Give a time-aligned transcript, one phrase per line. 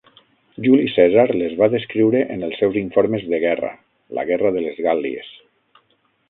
[0.67, 3.71] Juli Cèsar les va descriure en els seus informes de guerra,
[4.21, 5.31] La Guerra de les Gàl·lies.